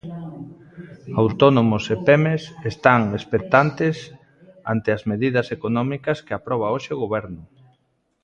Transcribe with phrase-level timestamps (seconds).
[1.21, 3.95] Autónomos e pemes están expectantes
[4.73, 7.43] ante as medidas económicas que aproba hoxe o Goberno.